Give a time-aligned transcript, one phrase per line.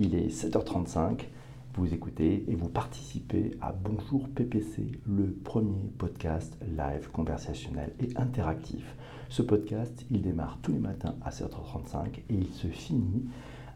[0.00, 1.26] il est 7h35.
[1.74, 8.96] Vous écoutez et vous participez à Bonjour PPC, le premier podcast live conversationnel et interactif.
[9.28, 13.26] Ce podcast, il démarre tous les matins à 7h35 et il se finit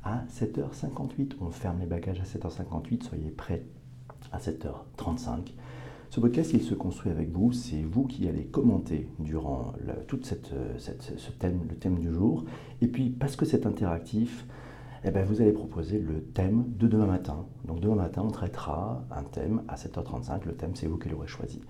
[0.03, 1.33] à 7h58.
[1.43, 3.67] On ferme les bagages à 7h58, soyez prêts
[4.33, 5.53] à 7h35.
[6.09, 7.53] Ce podcast, il se construit avec vous.
[7.53, 9.75] C'est vous qui allez commenter durant
[10.09, 12.45] tout cette, ce thème, le thème du jour.
[12.81, 14.47] Et puis, parce que c'est interactif,
[15.05, 17.47] eh bien, vous allez proposer le thème de demain matin.
[17.67, 20.47] Donc, demain matin, on traitera un thème à 7h35.
[20.47, 21.61] Le thème, c'est vous qui l'aurez choisi.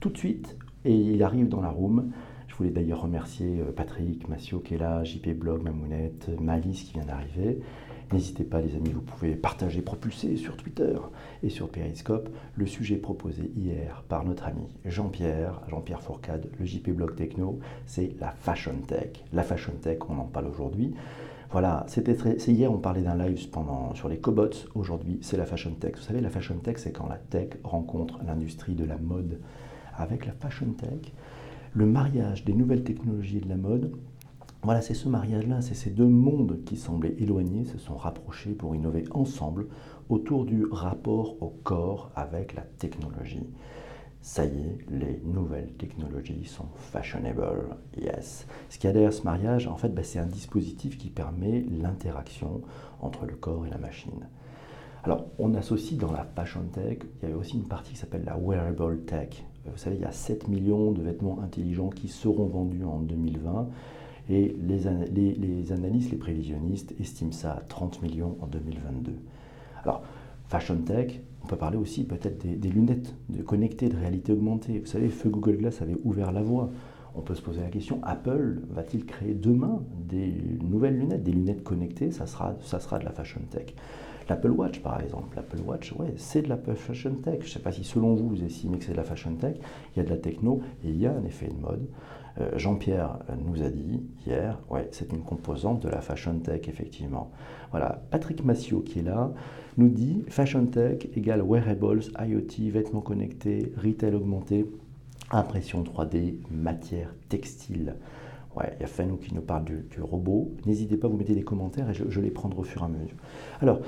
[0.00, 2.12] Tout de suite, et il arrive dans la room.
[2.46, 6.92] Je voulais d'ailleurs remercier euh, Patrick, Massio qui est là, JP Blog, Mamounette, Malice qui
[6.92, 7.60] vient d'arriver.
[8.12, 10.94] N'hésitez pas les amis, vous pouvez partager, propulser sur Twitter
[11.42, 16.90] et sur Periscope le sujet proposé hier par notre ami Jean-Pierre, Jean-Pierre Fourcade, le JP
[16.90, 19.24] Blog Techno, c'est la Fashion Tech.
[19.32, 20.94] La Fashion Tech, on en parle aujourd'hui.
[21.54, 22.16] Voilà, c'était
[22.50, 23.38] hier on parlait d'un live
[23.94, 25.92] sur les cobots, aujourd'hui c'est la Fashion Tech.
[25.94, 29.38] Vous savez, la Fashion Tech, c'est quand la tech rencontre l'industrie de la mode.
[29.96, 31.12] Avec la Fashion Tech,
[31.72, 33.92] le mariage des nouvelles technologies et de la mode
[34.64, 38.74] voilà, c'est ce mariage-là, c'est ces deux mondes qui semblaient éloignés, se sont rapprochés pour
[38.74, 39.68] innover ensemble
[40.08, 43.46] autour du rapport au corps avec la technologie.
[44.24, 48.46] Ça y est, les nouvelles technologies sont fashionable, yes.
[48.70, 51.62] Ce qu'il y a derrière ce mariage, en fait, bah, c'est un dispositif qui permet
[51.70, 52.62] l'interaction
[53.02, 54.26] entre le corps et la machine.
[55.02, 58.24] Alors, on associe dans la fashion tech, il y a aussi une partie qui s'appelle
[58.24, 59.44] la wearable tech.
[59.66, 63.68] Vous savez, il y a 7 millions de vêtements intelligents qui seront vendus en 2020
[64.30, 69.12] et les, les, analystes, les prévisionnistes estiment ça à 30 millions en 2022.
[69.82, 70.02] Alors,
[70.46, 74.78] Fashion Tech, on peut parler aussi peut-être des, lunettes de connectées de réalité augmentée.
[74.78, 76.70] Vous savez, Feu Google Glass avait ouvert la voie.
[77.14, 81.62] On peut se poser la question, Apple va-t-il créer demain des nouvelles lunettes, des lunettes
[81.62, 82.10] connectées?
[82.10, 83.74] Ça sera, ça sera de la Fashion Tech.
[84.28, 85.36] L'Apple Watch, par exemple.
[85.36, 87.40] L'Apple Watch, ouais, c'est de la Fashion Tech.
[87.40, 89.56] Je ne sais pas si selon vous, vous estimez que c'est de la Fashion Tech.
[89.94, 91.86] Il y a de la techno et il y a un effet de mode.
[92.40, 97.30] Euh, Jean-Pierre nous a dit hier, ouais, c'est une composante de la fashion tech, effectivement.
[97.70, 99.32] Voilà, Patrick Massio qui est là
[99.76, 104.66] nous dit fashion tech égale wearables, IoT, vêtements connectés, retail augmenté,
[105.30, 107.96] impression 3D, matière textile.
[108.56, 110.52] Ouais, il y a Fanou qui nous parle du, robot.
[110.64, 113.16] N'hésitez pas, vous mettez des commentaires et je, les prendrai au fur et à mesure.
[113.60, 113.80] Alors,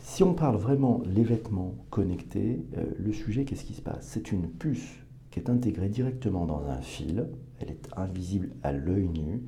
[0.00, 3.98] si on parle vraiment les vêtements connectés, euh, le sujet, qu'est-ce qui se passe?
[4.00, 5.03] C'est une puce
[5.34, 7.26] qui est intégrée directement dans un fil,
[7.58, 9.42] elle est invisible à l'œil nu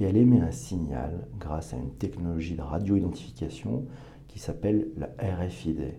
[0.00, 3.84] et elle émet un signal grâce à une technologie de radio-identification
[4.26, 5.94] qui s'appelle la RFID.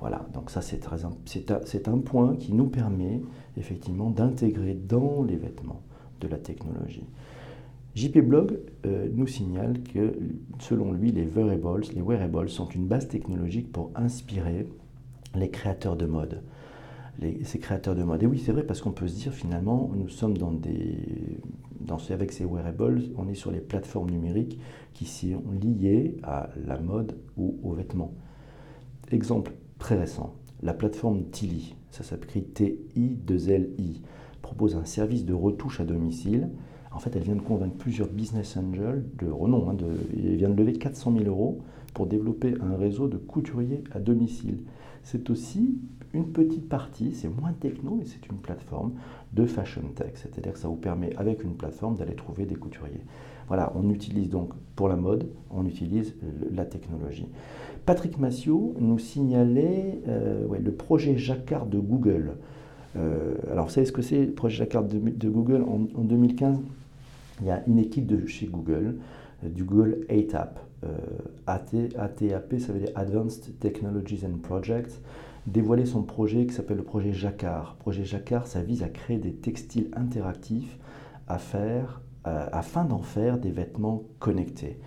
[0.00, 0.84] Voilà, donc ça c'est,
[1.24, 3.22] c'est, un, point qui nous permet
[3.56, 5.82] effectivement d'intégrer dans les vêtements
[6.20, 7.06] de la technologie.
[7.94, 10.18] JP Blog euh, nous signale que
[10.58, 14.66] selon lui, les wearables, les wearables sont une base technologique pour inspirer
[15.36, 16.42] les créateurs de mode
[17.44, 18.22] ces créateurs de mode.
[18.22, 21.38] Et oui, c'est vrai, parce qu'on peut se dire finalement, nous sommes dans des.
[22.10, 24.58] Avec ces wearables, on est sur les plateformes numériques
[24.94, 28.14] qui sont liées à la mode ou aux vêtements.
[29.10, 34.00] Exemple très récent, la plateforme Tilly, ça s'écrit T-I-2-L-I,
[34.40, 36.48] propose un service de retouche à domicile.
[36.92, 39.68] En fait, elle vient de convaincre plusieurs business angels de renom.
[39.68, 39.86] Hein, de,
[40.16, 41.62] elle vient de lever 400 000 euros
[41.92, 44.60] pour développer un réseau de couturiers à domicile.
[45.02, 45.78] C'est aussi
[46.14, 48.92] une petite partie, c'est moins techno, mais c'est une plateforme
[49.32, 50.12] de fashion tech.
[50.14, 53.00] C'est-à-dire que ça vous permet, avec une plateforme, d'aller trouver des couturiers.
[53.48, 56.14] Voilà, on utilise donc pour la mode, on utilise
[56.52, 57.26] la technologie.
[57.86, 62.36] Patrick Massio nous signalait euh, le projet Jacquard de Google.
[62.96, 65.62] Euh, alors, vous savez ce que c'est le projet Jacquard de, Google?
[65.62, 66.58] En, 2015
[67.40, 68.96] Il y a une équipe chez Google,
[69.42, 70.58] du Google ATAP.
[71.46, 75.00] ATAP, ça veut dire Advanced Technologies and Projects
[75.46, 77.76] dévoilé son projet qui s'appelle le projet Jacquard.
[77.76, 80.78] projet Jacquard, ça vise à créer des textiles interactifs
[81.30, 84.78] euh, afin d'en faire des vêtements connectés.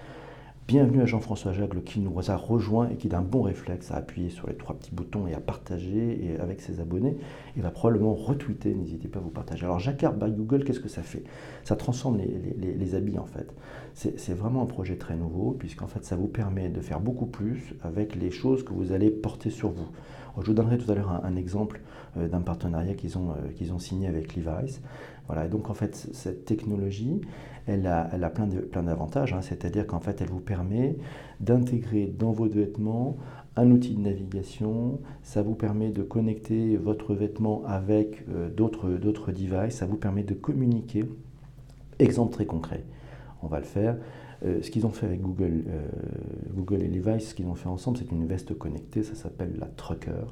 [0.68, 4.32] Bienvenue à Jean-François Jagle qui nous a rejoint et qui d'un bon réflexe a appuyé
[4.32, 7.17] sur les trois petits boutons et a partagé et avec ses abonnés.
[7.56, 9.64] Il va probablement retweeter, n'hésitez pas à vous partager.
[9.66, 11.23] Alors Jacquard by Google, qu'est-ce que ça fait?
[11.64, 13.53] Ça transforme les, habits en fait.
[13.94, 17.76] C'est vraiment un projet très nouveau puisqu'en fait ça vous permet de faire beaucoup plus
[17.84, 19.90] avec les choses que vous allez porter sur vous.
[20.41, 21.79] Je vous donnerai tout à l'heure un, exemple
[22.18, 24.82] euh, d'un partenariat qu'ils ont, euh, qu'ils ont signé avec Levi's.
[25.28, 27.22] Voilà, donc en fait, cette technologie,
[27.67, 29.41] elle a, elle a plein, plein d'avantages, hein.
[29.41, 30.96] c'est-à-dire qu'en fait, elle vous permet
[31.40, 33.17] d'intégrer dans vos vêtements
[33.56, 39.76] un outil de navigation, ça vous permet de connecter votre vêtement avec euh, d'autres, devices,
[39.76, 41.06] ça vous permet de communiquer.
[42.00, 42.84] Exemple très concret,
[43.41, 43.96] on va le faire.
[44.44, 45.64] ce qu'ils ont fait avec Google,
[46.53, 49.68] Google et Levi's, ce qu'ils ont fait ensemble, c'est une veste connectée, ça s'appelle la
[49.68, 50.26] Trucker.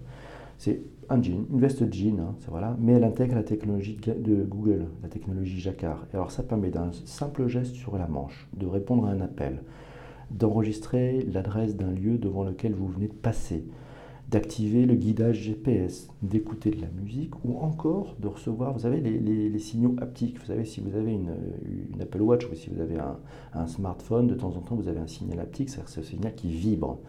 [0.58, 4.88] C'est un jean, une veste jean, hein, voilà, mais elle intègre la technologie de Google,
[5.02, 6.06] la technologie Jacquard.
[6.14, 9.64] Et alors ça permet d'un simple geste sur la manche de répondre à un appel,
[10.32, 13.66] d'enregistrer l'adresse d'un lieu devant lequel vous venez de passer,
[14.34, 19.60] d'activer le guidage GPS, d'écouter de la musique ou encore de recevoir, vous savez, les,
[19.60, 20.40] signaux haptiques.
[20.40, 21.30] Vous savez, si vous avez une,
[22.02, 22.98] Apple Watch ou si vous avez
[23.54, 26.50] un, smartphone, de temps en temps, vous avez un signal haptique, c'est-à-dire ce signal qui
[26.50, 27.00] vibre.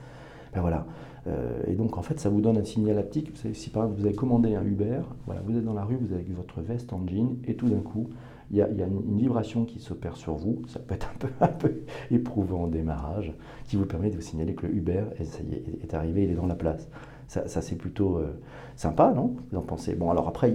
[0.55, 0.87] Ben voilà.
[1.27, 3.31] Euh, et donc, en fait, ça vous donne un signal haptique.
[3.31, 5.85] Vous savez, si par exemple vous avez commandé un Uber, voilà, vous êtes dans la
[5.85, 8.09] rue, vous avez votre veste en jean, et tout d'un coup,
[8.51, 10.63] il y a, une, vibration qui s'opère sur vous.
[10.69, 11.11] Ça peut être
[11.41, 11.73] un peu,
[12.11, 13.33] éprouvant au démarrage,
[13.67, 15.43] qui vous permet de vous signaler que le Uber est,
[15.83, 16.89] est arrivé, il est dans la place.
[17.27, 18.39] Ça, c'est plutôt euh,
[18.77, 19.37] sympa, non?
[19.51, 19.95] Vous en pensez?
[19.95, 20.55] Bon, alors après,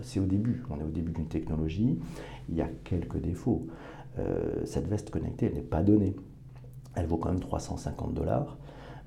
[0.00, 0.62] c'est au début.
[0.70, 1.98] On est au début d'une technologie.
[2.48, 3.66] Il y a quelques défauts.
[4.18, 6.14] Euh, cette veste connectée, elle n'est pas donnée.
[6.94, 8.56] Elle vaut quand même 350 dollars.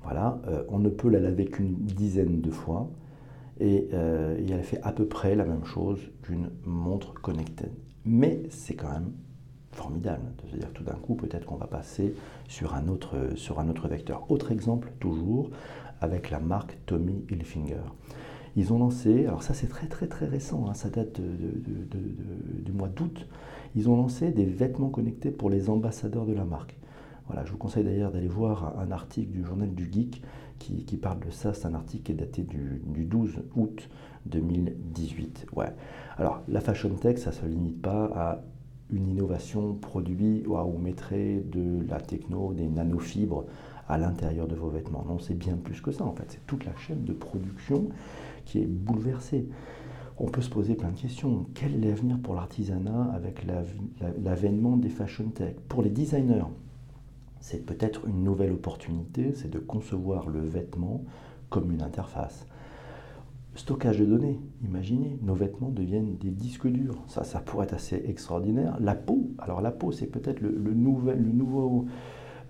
[0.04, 2.90] Voilà, euh, on ne peut la laver qu'une dizaine de fois
[3.60, 7.70] et, elle fait à peu près la même chose qu'une montre connectée.
[8.04, 9.12] Mais c'est quand même
[9.72, 12.14] formidable de se dire tout d'un coup peut-être qu'on va passer
[12.48, 14.30] sur un, autre, sur un autre vecteur.
[14.30, 15.50] Autre exemple toujours,
[16.00, 17.82] avec la marque Tommy Hilfiger.
[18.56, 22.88] Ils ont lancé, alors ça c'est très très très récent, hein, ça date du mois
[22.88, 23.26] d'août,
[23.74, 26.76] ils ont lancé des vêtements connectés pour les ambassadeurs de la marque.
[27.26, 30.22] Voilà, je vous conseille d'ailleurs d'aller voir un article du journal du Geek
[30.58, 31.54] qui, parle de ça.
[31.54, 33.88] C'est un article qui est daté du, 12 août
[34.26, 35.46] 2018.
[35.54, 35.72] Ouais.
[36.16, 38.42] Alors, la fashion tech, ça ne se limite pas à
[38.90, 43.44] une innovation produit où on mettrait de la techno, des nanofibres
[43.88, 45.04] à l'intérieur de vos vêtements.
[45.06, 46.24] Non, c'est bien plus que ça en fait.
[46.28, 47.88] C'est toute la chaîne de production
[48.44, 49.48] qui est bouleversée.
[50.18, 51.46] On peut se poser plein de questions.
[51.54, 53.44] Quel est l'avenir pour l'artisanat avec
[54.22, 55.56] l'avènement des fashion tech?
[55.68, 56.44] Pour les designers,
[57.44, 61.04] c'est peut-être une nouvelle opportunité, c'est de concevoir le vêtement
[61.50, 62.46] comme une interface.
[63.54, 66.96] Stockage de données, imaginez, nos vêtements deviennent des disques durs.
[67.06, 68.78] Ça, ça pourrait être assez extraordinaire.
[68.80, 71.84] La peau, alors la peau, c'est peut-être le, nouvel, le nouveau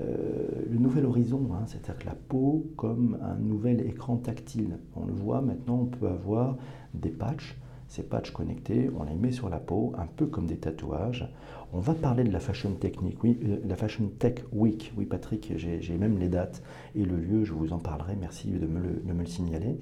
[0.01, 4.79] euh, horizon, hein, c'est-à-dire que la peau comme un nouvel écran tactile.
[4.95, 6.57] On le voit maintenant, on peut avoir
[6.95, 7.57] des patchs,
[7.95, 11.29] ces patchs connectés, on les met sur la peau, un peu comme des tatouages.
[11.73, 14.93] On va parler de la Fashion Technique, oui, euh, la Fashion Tech Week.
[14.97, 16.61] Oui, Patrick, j'ai même les dates
[16.97, 18.17] et le lieu, je vous en parlerai.
[18.21, 19.79] Merci de me le, signaler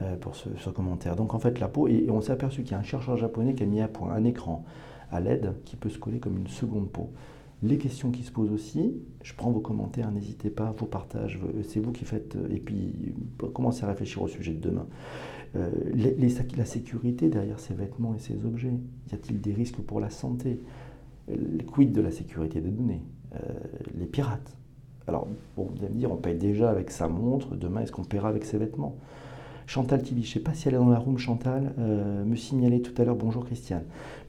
[0.00, 1.14] euh, pour ce, commentaire.
[1.14, 3.54] Donc en fait, la peau, et on s'est aperçu qu'il y a un chercheur japonais
[3.54, 4.64] qui a mis à point un écran
[5.12, 7.12] à LED qui peut se coller comme une seconde peau
[7.62, 8.94] les questions qui se posent aussi.
[9.22, 13.14] Je prends vos commentaires, n'hésitez pas, vos partages, c'est vous qui faites, et puis
[13.54, 14.86] commencez à réfléchir au sujet de demain.
[15.56, 15.70] Euh,
[16.56, 18.78] la sécurité derrière ces vêtements et ces objets,
[19.10, 20.60] y a-t-il des risques pour la santé?
[21.72, 23.02] Quid de la sécurité des données?
[23.34, 23.38] Euh,
[23.98, 24.56] Les pirates.
[25.08, 25.26] Alors,
[25.56, 28.28] bon, vous allez me dire, on paye déjà avec sa montre, demain est-ce qu'on paiera
[28.28, 28.96] avec ses vêtements?
[29.66, 32.36] Chantal Tibi, je ne sais pas si elle est dans la room, Chantal, euh, me
[32.36, 33.82] signalait tout à l'heure, bonjour Christiane,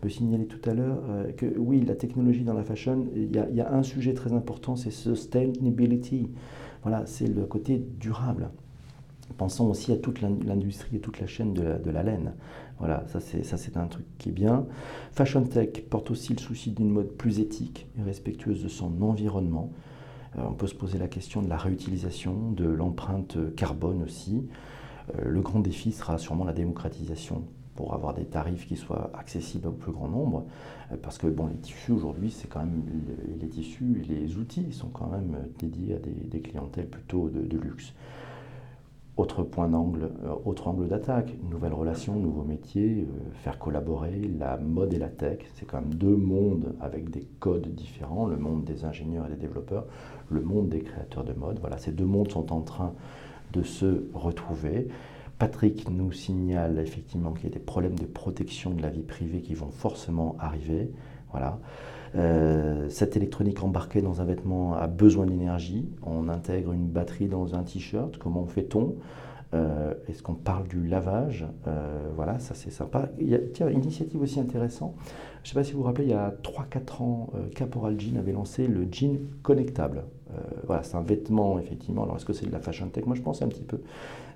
[0.03, 3.61] me signalait tout à l'heure euh, que oui, la technologie dans la fashion, il y,
[3.61, 6.31] a un sujet très important, c'est sustainability.
[6.81, 8.49] Voilà, c'est le côté durable.
[9.37, 12.33] Pensons aussi à toute l'industrie et toute la chaîne de la, laine.
[12.79, 14.65] Voilà, ça c'est un truc qui est bien.
[15.11, 19.71] Fashion Tech porte aussi le souci d'une mode plus éthique et respectueuse de son environnement.
[20.37, 24.47] Euh, on peut se poser la question de la réutilisation, de l'empreinte carbone aussi.
[25.15, 27.43] Euh, le grand défi sera sûrement la démocratisation
[27.75, 30.45] pour avoir des tarifs qui soient accessibles au plus grand nombre.
[30.91, 32.83] Euh, parce que bon, les tissus aujourd'hui, c'est quand même
[33.39, 37.93] les tissus et les outils sont quand même dédiés à des, clientèles plutôt de, luxe.
[39.15, 44.93] Autre point d'angle, euh, autre angle d'attaque, nouvelle relation, nouveaux métiers, faire collaborer la mode
[44.93, 45.39] et la tech.
[45.55, 49.37] C'est quand même deux mondes avec des codes différents, le monde des ingénieurs et des
[49.37, 49.85] développeurs,
[50.29, 51.59] le monde des créateurs de mode.
[51.59, 52.93] Voilà, ces deux mondes sont en train
[53.53, 54.87] de se retrouver.
[55.39, 59.41] Patrick nous signale effectivement qu'il y a des problèmes de protection de la vie privée
[59.41, 60.91] qui vont forcément arriver.
[61.31, 61.59] Voilà.
[62.15, 65.89] Euh, cette électronique embarquée dans un vêtement a besoin d'énergie.
[66.03, 68.17] On intègre une batterie dans un t-shirt.
[68.17, 68.95] Comment fait-on?
[69.53, 71.45] Euh, Est-ce qu'on parle du lavage?
[71.67, 73.09] Euh, Voilà, ça c'est sympa.
[73.19, 74.95] Il y a, tiens, une initiative aussi intéressante.
[75.43, 78.17] Je ne sais pas si vous vous rappelez, il y a 3-4 ans, Caporal Jean
[78.17, 80.03] avait lancé le jean connectable.
[80.65, 82.03] Voilà, c'est un vêtement, effectivement.
[82.03, 83.05] Alors, est-ce que c'est de la fashion tech?
[83.05, 83.79] Moi, je pense un petit peu.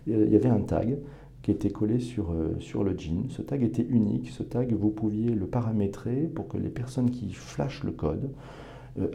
[0.07, 0.97] Il y avait un tag
[1.41, 3.29] qui était collé sur, sur le jean.
[3.29, 4.29] Ce tag était unique.
[4.29, 8.31] Ce tag, vous pouviez le paramétrer pour que les personnes qui flashent le code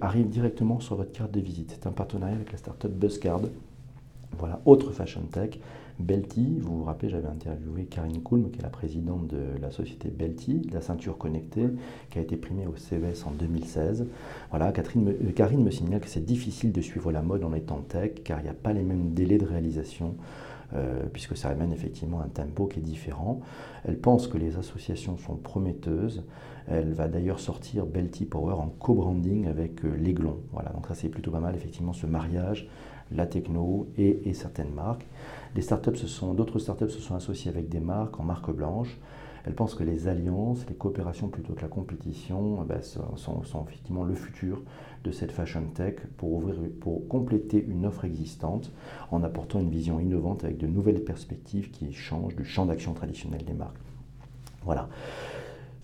[0.01, 1.71] arrivent directement sur votre carte de visite.
[1.71, 3.43] C'est un partenariat avec la startup Buzzcard
[4.39, 5.59] Voilà, autre fashion tech,
[5.99, 10.11] Belty, vous vous rappelez, j'avais interviewé Karine Kulm, qui est la présidente de la société
[10.11, 11.69] Belty, la ceinture connectée,
[12.11, 14.07] qui a été primée au CES en 2016.
[14.51, 18.13] Voilà, euh, Karine me signale que c'est difficile de suivre la mode en étant tech,
[18.25, 20.15] car il n'y a pas les mêmes délais de réalisation.
[20.75, 23.41] Euh, puisque ça amène effectivement un tempo qui est différent.
[23.85, 26.25] Elle pense que les associations sont prometteuses.
[26.67, 30.41] Elle va d'ailleurs sortir Belty Power en co-branding avec euh, l'Aiglon.
[30.53, 32.69] Voilà, donc ça c'est plutôt pas mal effectivement ce mariage,
[33.13, 35.07] la techno et, certaines marques.
[35.61, 36.05] Startups
[36.35, 38.99] d'autres startups se sont associées avec des marques en marque blanche.
[39.47, 44.03] Elle pense que les alliances, les coopérations plutôt que la compétition eh ben, sont, effectivement
[44.03, 44.61] le futur
[45.05, 46.51] de cette fashion tech pour,
[46.81, 48.73] pour compléter une offre existante
[49.13, 53.45] en apportant une vision innovante avec de nouvelles perspectives qui changent du champ d'action traditionnel
[53.45, 53.79] des marques.
[54.65, 54.89] Voilà.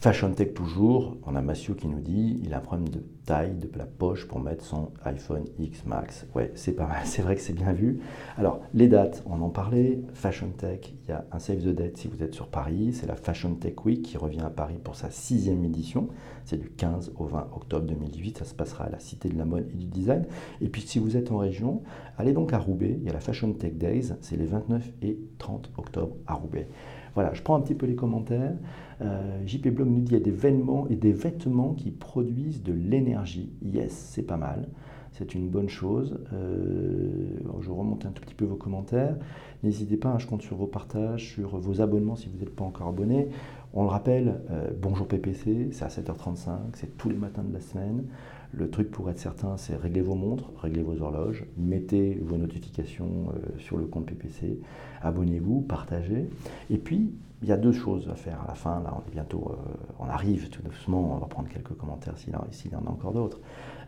[0.03, 3.55] Fashion Tech toujours, on a Mathieu qui nous dit il a un problème de taille
[3.55, 6.27] de la poche pour mettre son iPhone X Max.
[6.35, 8.01] Ouais, c'est pas mal, c'est vrai que c'est bien vu.
[8.37, 10.01] Alors, les dates, on en parlait.
[10.13, 12.93] Fashion Tech, il y a un Save the Date si vous êtes sur Paris.
[12.93, 16.09] C'est la Fashion Tech Week qui revient à Paris pour sa sixième édition.
[16.47, 18.39] C'est du 15 au 20 octobre 2018.
[18.39, 20.27] Ça se passera à la Cité de la Mode et du Design.
[20.61, 21.81] Et puis, si vous êtes en région,
[22.19, 22.97] allez donc à Roubaix.
[22.99, 24.15] Il y a la Fashion Tech Days.
[24.21, 26.67] C'est les 29 et 30 octobre à Roubaix.
[27.15, 28.55] Voilà, je prends un petit peu les commentaires.
[29.03, 32.63] Euh, JP Blog nous dit qu'il y a des vêtements et des vêtements qui produisent
[32.63, 33.53] de l'énergie.
[33.63, 34.69] Yes, c'est pas mal.
[35.13, 36.19] C'est une bonne chose.
[36.33, 39.17] Euh, je remonte un tout petit peu vos commentaires.
[39.63, 42.65] N'hésitez pas, hein, je compte sur vos partages, sur vos abonnements si vous n'êtes pas
[42.65, 43.29] encore abonné.
[43.75, 47.61] On le rappelle, euh, bonjour PPC, c'est à 7h35, c'est tous les matins de la
[47.61, 48.05] semaine.
[48.53, 53.33] Le truc pour être certain, c'est régler vos montres, régler vos horloges, mettez vos notifications
[53.35, 54.61] euh, sur le compte PPC,
[55.01, 56.29] abonnez-vous, partagez.
[56.69, 58.81] Et puis, il y a deux choses à faire à la fin.
[58.83, 61.15] Là, on est bientôt, euh, on arrive tout doucement.
[61.15, 63.41] On va prendre quelques commentaires s'il y en a encore d'autres.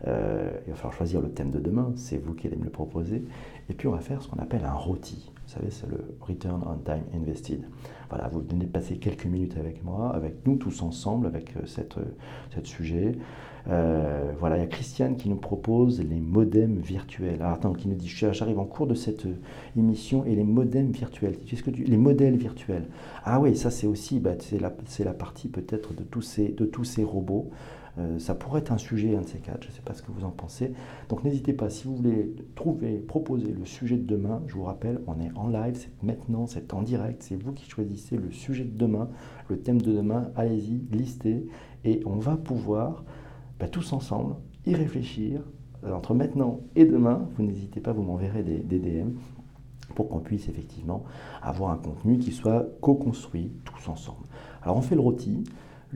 [0.07, 1.93] Euh, il va falloir choisir le thème de demain.
[1.95, 3.23] C'est vous qui allez me le proposer.
[3.69, 5.31] Et puis, on va faire ce qu'on appelle un rôti.
[5.55, 7.61] Vous savez, c'est le Return on Time Invested.
[8.09, 11.95] Voilà, vous venez de passer quelques minutes avec moi, avec nous tous ensemble, avec cette,
[12.53, 13.17] cette sujet.
[13.67, 17.41] Euh, voilà, il y a Christiane qui nous propose les modems virtuels.
[17.41, 19.35] Attends, qui nous dit j'arrive en cours de cette euh,
[19.77, 21.35] émission et les modems virtuels.
[21.51, 22.85] ce que tu, les modèles virtuels?
[23.23, 26.65] Ah oui, ça c'est aussi, bah, c'est la, la, partie peut-être de tous ces, de
[26.65, 27.49] tous ces robots.
[27.97, 30.01] Euh, ça pourrait être un sujet, un de ces quatre, je ne sais pas ce
[30.01, 30.73] que vous en pensez.
[31.09, 34.99] Donc n'hésitez pas, si vous voulez trouver, proposer le sujet de demain, je vous rappelle,
[35.07, 38.65] on est en live, c'est maintenant, c'est en direct, c'est vous qui choisissez le sujet
[38.65, 39.09] de demain,
[39.49, 41.47] le thème de demain, allez-y, listez,
[41.85, 43.05] et on va pouvoir
[43.59, 44.35] bah, tous ensemble,
[44.65, 45.41] y réfléchir.
[45.93, 49.11] Entre maintenant et demain, vous n'hésitez pas, vous m'enverrez des, DM
[49.93, 51.03] pour qu'on puisse effectivement
[51.43, 54.25] avoir un contenu qui soit co-construit tous ensemble.
[54.63, 55.43] Alors on fait le rôti.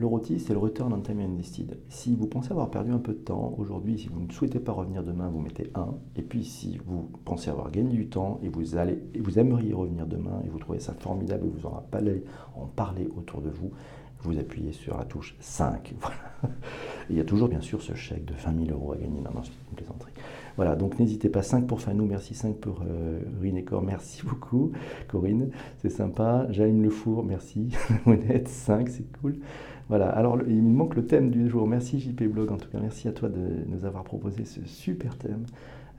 [0.00, 1.76] Le rôti, c'est le return on time invested.
[1.90, 4.72] Si vous pensez avoir perdu un peu de temps aujourd'hui, si vous ne souhaitez pas
[4.72, 5.88] revenir demain, vous mettez 1.
[6.16, 10.06] Et puis si vous pensez avoir gagné du temps et vous, allez, vous aimeriez revenir
[10.06, 12.24] demain et vous trouvez ça formidable et vous en parlez,
[12.56, 13.72] en parler autour de vous,
[14.22, 15.92] vous appuyez sur la touche 5.
[17.10, 19.20] il y a toujours bien sûr ce chèque de 20 000 euros à gagner.
[19.20, 20.12] Non, non, c'est une plaisanterie.
[20.56, 24.72] Voilà, donc n'hésitez pas, 5 pour Fanou, merci 5 pour euh, et Cor, merci beaucoup
[25.08, 26.46] Corinne, c'est sympa.
[26.48, 27.68] J'allume le four, merci.
[28.06, 29.36] Honnête, 5, c'est cool.
[29.90, 31.66] Voilà, alors il me manque le thème du jour.
[31.66, 35.18] Merci JP Blog, en tout cas, merci à toi de nous avoir proposé ce super
[35.18, 35.46] thème.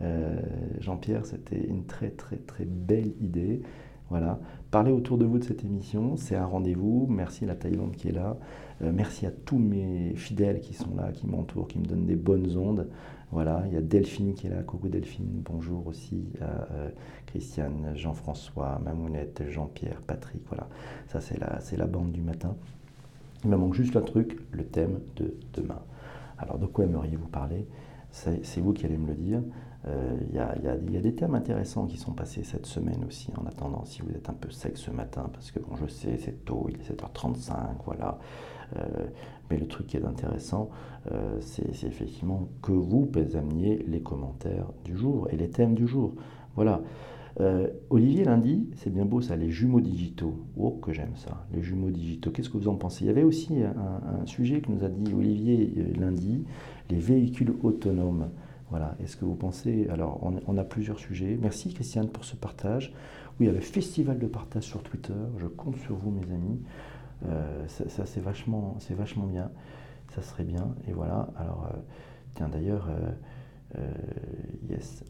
[0.02, 0.40] Euh,
[0.80, 3.62] Jean-Pierre, c'était une très très très belle idée.
[4.10, 4.40] Voilà,
[4.72, 7.06] parlez autour de vous de cette émission, c'est un rendez-vous.
[7.10, 8.38] Merci à la Thaïlande qui est là.
[8.82, 12.16] Euh, merci à tous mes fidèles qui sont là, qui m'entourent, qui me donnent des
[12.16, 12.88] bonnes ondes.
[13.32, 14.64] Voilà, il y a Delphine qui est là.
[14.64, 16.90] Coucou Delphine, bonjour aussi à euh,
[17.26, 20.44] Christiane, Jean-François, Mamounette, Jean-Pierre, Patrick.
[20.48, 20.70] Voilà,
[21.08, 22.56] ça c'est la, c'est la bande du matin.
[23.44, 25.82] Il me manque juste un truc, le thème de demain.
[26.38, 27.68] Alors de quoi aimeriez-vous parler?
[28.12, 29.42] C'est, vous qui allez me le dire.
[29.88, 30.40] Euh, il y,
[30.98, 34.30] a, des thèmes intéressants qui sont passés cette semaine aussi, en attendant, si vous êtes
[34.30, 37.54] un peu sec ce matin, parce que bon, je sais, c'est tôt, il est 7h35,
[37.86, 38.20] voilà.
[38.78, 38.86] Euh,
[39.50, 40.70] mais le truc qui est intéressant,
[41.12, 46.14] euh, c'est effectivement que vous ameniez les commentaires du jour et les thèmes du jour.
[46.56, 46.82] Voilà.
[47.90, 50.46] Olivier lundi, c'est bien beau ça, les jumeaux digitaux.
[50.58, 52.30] Oh, que j'aime ça, les jumeaux digitaux.
[52.32, 53.06] Qu'est-ce que vous en pensez?
[53.06, 56.44] Il y avait aussi un, sujet que nous a dit Olivier lundi,
[56.90, 58.30] les véhicules autonomes.
[58.72, 59.88] Voilà, est-ce que vous pensez?
[59.90, 61.38] Alors, on, a plusieurs sujets.
[61.42, 62.94] Merci Christiane pour ce partage.
[63.38, 65.14] Oui, il y a le festival de partage sur Twitter.
[65.38, 66.62] Je compte sur vous, mes amis.
[67.26, 69.52] Euh, ça, c'est vachement, c'est vachement bien.
[70.16, 70.74] Ça serait bien.
[70.88, 71.28] Et voilà.
[71.36, 71.78] Alors, euh,
[72.36, 72.88] tiens, d'ailleurs,
[73.78, 73.92] euh,
[74.70, 75.04] yes.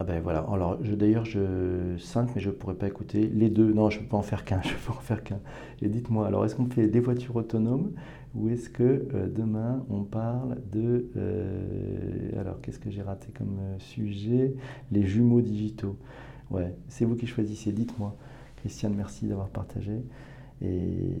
[0.00, 3.72] Ah ben voilà, alors d'ailleurs je 5 mais je pourrais pas écouter les deux.
[3.72, 5.38] Non, je peux pas en faire qu'un, je peux en faire qu'un.
[5.82, 7.92] Et dites-moi, alors est-ce qu'on fait des voitures autonomes
[8.34, 13.58] ou est-ce que euh, demain on parle de euh, alors qu'est-ce que j'ai raté comme
[13.60, 14.54] euh, sujet?
[14.90, 15.96] Les jumeaux digitaux.
[16.50, 18.16] Ouais, c'est vous qui choisissez, dites-moi.
[18.56, 20.02] Christiane, merci d'avoir partagé.
[20.62, 21.18] Et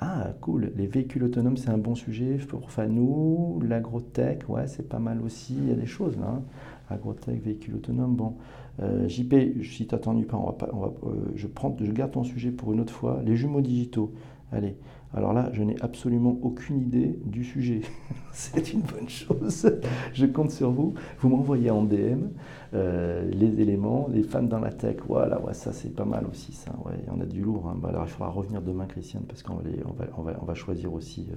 [0.00, 5.00] ah cool, les véhicules autonomes c'est un bon sujet pour Fanou, l'agrotech, ouais c'est pas
[5.00, 6.26] mal aussi, il y a des choses là.
[6.28, 6.42] Hein
[6.90, 8.16] agrotech, véhicule autonome.
[8.16, 8.34] Bon,
[8.80, 11.92] euh, JP, si tu n'attends pas, on va pas on va, euh, je, prends, je
[11.92, 13.20] garde ton sujet pour une autre fois.
[13.24, 14.12] Les jumeaux digitaux.
[14.52, 14.76] Allez,
[15.14, 17.82] alors là, je n'ai absolument aucune idée du sujet.
[18.32, 19.70] C'est une bonne chose.
[20.12, 20.94] Je compte sur vous.
[21.18, 22.28] Vous m'envoyez en DM
[22.74, 24.96] euh, les éléments, les fans dans la tech.
[25.08, 26.52] Voilà, ça c'est pas mal aussi.
[26.52, 27.68] Ça, ouais, en a du lourd.
[27.68, 27.76] Hein.
[27.80, 30.54] Bah, alors il faudra revenir demain, Christiane, parce qu'on on va, on va, on va
[30.54, 31.28] choisir aussi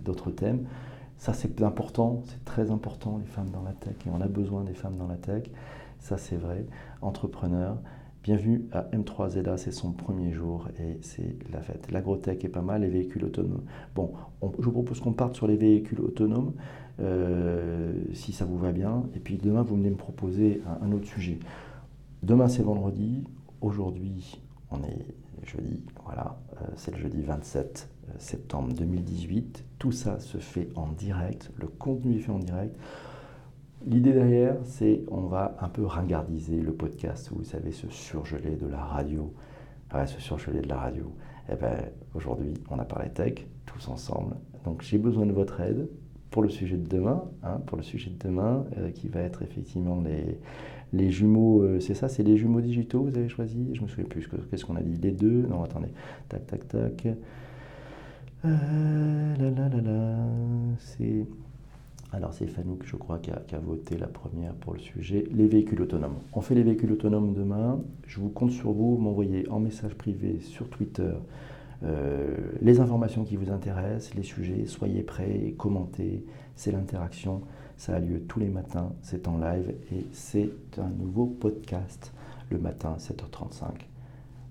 [0.00, 0.66] d'autres thèmes.
[1.24, 4.62] Ça, c'est important, c'est très important, les femmes dans la tech, et on a besoin
[4.62, 5.44] des femmes dans la tech.
[5.98, 6.66] Ça, c'est vrai.
[7.00, 7.78] Entrepreneur,
[8.22, 11.90] bienvenue à M3ZA, c'est son premier jour et c'est la fête.
[11.90, 13.62] L'agrotech est pas mal, les véhicules autonomes.
[13.94, 14.12] Bon,
[14.42, 16.52] je vous propose qu'on parte sur les véhicules autonomes,
[17.00, 19.04] euh, si ça vous va bien.
[19.16, 21.38] Et puis demain, vous venez me proposer un, autre sujet.
[22.22, 23.24] Demain, c'est vendredi.
[23.62, 25.06] Aujourd'hui, on est
[25.42, 25.86] jeudi.
[26.04, 29.64] Voilà, euh, c'est le jeudi 27 euh, septembre 2018.
[29.84, 32.74] Tout ça se fait en direct, le contenu est fait en direct.
[33.84, 38.66] L'idée derrière, c'est on va un peu ringardiser le podcast, vous savez, ce surgelé de
[38.66, 39.34] la radio.
[39.92, 41.12] Ouais, ce surgelé de la radio.
[41.52, 41.76] Eh ben,
[42.14, 44.36] aujourd'hui, on a parlé tech, tous ensemble.
[44.64, 45.86] Donc j'ai besoin de votre aide
[46.30, 49.42] pour le sujet de demain, hein, pour le sujet de demain, euh, qui va être
[49.42, 50.38] effectivement les,
[50.94, 53.74] les jumeaux, euh, c'est ça, c'est les jumeaux digitaux, vous avez choisi?
[53.74, 54.96] Je me souviens plus, qu'est-ce qu'on a dit?
[54.96, 55.42] Les deux?
[55.42, 55.90] Non, attendez.
[56.30, 57.06] Tac, tac, tac.
[58.44, 59.34] Euh.
[60.78, 61.26] C'est.
[62.12, 65.24] Alors, c'est Fanouk, je crois, qui a, qui a, voté la première pour le sujet.
[65.32, 66.14] Les véhicules autonomes.
[66.32, 67.80] On fait les véhicules autonomes demain.
[68.06, 68.96] Je vous compte sur vous.
[68.98, 71.12] M'envoyez en message privé sur Twitter
[71.84, 74.66] euh, les informations qui vous intéressent, les sujets.
[74.66, 76.24] Soyez prêts, commentez.
[76.56, 77.42] C'est l'interaction.
[77.76, 82.12] Ça a lieu tous les matins, c'est en live et c'est un nouveau podcast
[82.50, 83.64] le matin 7h35.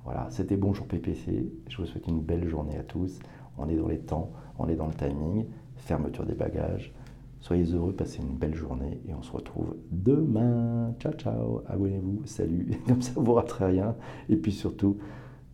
[0.04, 1.50] Voilà, c'était Bonjour PPC.
[1.70, 3.20] Je vous souhaite une belle journée à tous.
[3.58, 5.46] On est dans les temps, on est dans le timing.
[5.76, 6.94] Fermeture des bagages.
[7.44, 10.94] Soyez heureux, passez une belle journée et on se retrouve demain.
[11.00, 11.62] Ciao, ciao.
[11.68, 12.72] Abonnez-vous, salut.
[12.88, 13.96] Comme ça, vous raterez rien.
[14.30, 14.98] Et puis surtout,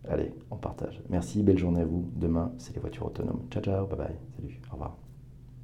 [0.07, 1.01] allez, on partage.
[1.09, 2.07] Merci, belle journée à vous.
[2.15, 3.41] Demain, c'est les voitures autonomes.
[3.49, 4.15] Ciao, ciao, bye bye.
[4.35, 4.98] Salut, au revoir.